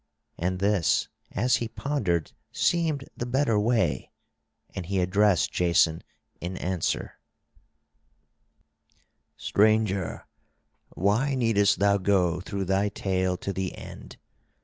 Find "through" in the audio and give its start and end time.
12.41-12.65